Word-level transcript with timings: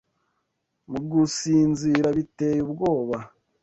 Mu 0.89 0.99
gusinzira 1.11 2.07
biteye 2.17 2.59
ubwoba 2.67 3.17